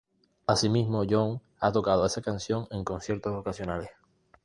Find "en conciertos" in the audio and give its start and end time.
2.71-3.35